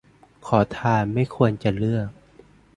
[0.47, 2.09] ขอทานไม่ควรจะเลือก